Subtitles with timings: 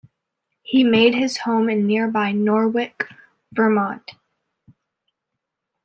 [0.63, 2.95] He made his home in nearby Norwich,
[3.53, 4.13] Vermont.